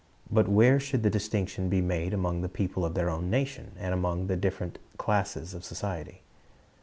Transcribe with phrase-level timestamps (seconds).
[0.31, 3.93] But where should the distinction be made among the people of their own nation, and
[3.93, 6.23] among the different classes of society?